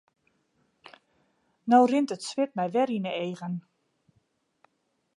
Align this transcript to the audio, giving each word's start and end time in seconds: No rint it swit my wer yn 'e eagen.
No 1.69 1.77
rint 1.91 2.09
it 2.15 2.21
swit 2.29 2.55
my 2.57 2.67
wer 2.73 2.89
yn 2.97 3.07
'e 3.09 3.13
eagen. 3.25 3.55